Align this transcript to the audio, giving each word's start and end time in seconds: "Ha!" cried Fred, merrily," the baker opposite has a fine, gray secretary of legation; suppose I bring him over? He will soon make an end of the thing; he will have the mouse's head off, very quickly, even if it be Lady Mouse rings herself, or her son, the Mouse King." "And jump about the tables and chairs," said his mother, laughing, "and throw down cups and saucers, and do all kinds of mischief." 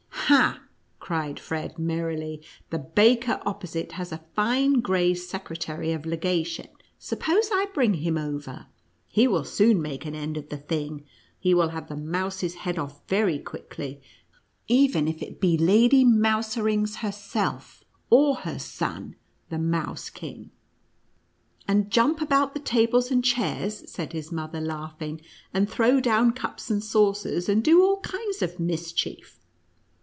"Ha!" 0.41 0.61
cried 1.11 1.41
Fred, 1.41 1.77
merrily," 1.77 2.41
the 2.69 2.79
baker 2.79 3.41
opposite 3.45 3.93
has 3.93 4.13
a 4.13 4.23
fine, 4.33 4.75
gray 4.79 5.13
secretary 5.13 5.91
of 5.91 6.05
legation; 6.05 6.67
suppose 6.97 7.49
I 7.51 7.67
bring 7.73 7.95
him 7.95 8.17
over? 8.17 8.67
He 9.09 9.27
will 9.27 9.43
soon 9.43 9.81
make 9.81 10.05
an 10.05 10.15
end 10.15 10.37
of 10.37 10.47
the 10.47 10.55
thing; 10.55 11.03
he 11.37 11.53
will 11.53 11.69
have 11.69 11.89
the 11.89 11.97
mouse's 11.97 12.53
head 12.55 12.79
off, 12.79 13.05
very 13.09 13.39
quickly, 13.39 14.01
even 14.69 15.05
if 15.09 15.21
it 15.21 15.41
be 15.41 15.57
Lady 15.57 16.05
Mouse 16.05 16.55
rings 16.55 16.97
herself, 16.97 17.83
or 18.09 18.35
her 18.35 18.57
son, 18.57 19.17
the 19.49 19.59
Mouse 19.59 20.09
King." 20.09 20.49
"And 21.67 21.91
jump 21.91 22.21
about 22.21 22.53
the 22.53 22.61
tables 22.61 23.11
and 23.11 23.21
chairs," 23.21 23.83
said 23.91 24.13
his 24.13 24.31
mother, 24.31 24.61
laughing, 24.61 25.19
"and 25.53 25.69
throw 25.69 25.99
down 25.99 26.31
cups 26.31 26.71
and 26.71 26.81
saucers, 26.81 27.49
and 27.49 27.61
do 27.61 27.83
all 27.83 27.99
kinds 27.99 28.41
of 28.41 28.61
mischief." 28.61 29.37